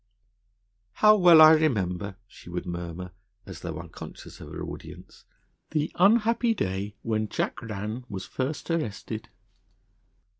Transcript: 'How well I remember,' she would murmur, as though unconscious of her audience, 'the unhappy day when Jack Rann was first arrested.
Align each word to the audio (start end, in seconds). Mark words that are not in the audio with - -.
'How 0.93 1.15
well 1.15 1.41
I 1.43 1.51
remember,' 1.51 2.15
she 2.25 2.49
would 2.49 2.65
murmur, 2.65 3.11
as 3.45 3.59
though 3.59 3.77
unconscious 3.77 4.41
of 4.41 4.49
her 4.51 4.63
audience, 4.63 5.25
'the 5.69 5.91
unhappy 5.93 6.55
day 6.55 6.95
when 7.03 7.29
Jack 7.29 7.61
Rann 7.61 8.05
was 8.09 8.25
first 8.25 8.71
arrested. 8.71 9.29